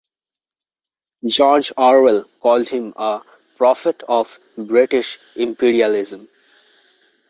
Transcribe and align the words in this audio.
George 1.27 1.71
Orwell 1.77 2.23
called 2.39 2.67
him 2.69 2.91
a 2.95 3.21
"prophet 3.55 4.01
of 4.07 4.39
British 4.57 5.19
imperialism". 5.35 6.27